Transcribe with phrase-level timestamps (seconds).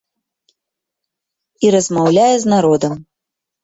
[1.67, 2.93] І размаўляе з народам.